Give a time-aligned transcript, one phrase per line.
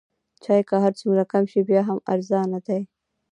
[0.43, 2.81] چای که هر څومره کم شي بیا هم ارزانه دی.